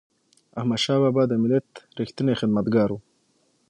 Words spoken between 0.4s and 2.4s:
احمدشاه بابا د ملت ریښتینی